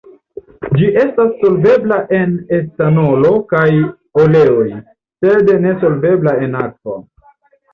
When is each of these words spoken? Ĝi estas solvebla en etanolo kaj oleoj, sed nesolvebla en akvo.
Ĝi 0.77 0.85
estas 1.01 1.33
solvebla 1.41 1.99
en 2.21 2.33
etanolo 2.59 3.35
kaj 3.53 3.67
oleoj, 4.25 4.67
sed 5.27 5.55
nesolvebla 5.67 6.35
en 6.49 6.61
akvo. 6.67 6.99